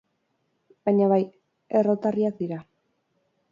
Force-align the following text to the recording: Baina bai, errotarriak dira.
Baina 0.89 1.09
bai, 1.11 1.19
errotarriak 1.83 2.43
dira. 2.43 2.61